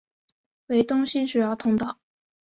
[0.65, 1.99] 为东西主要通道。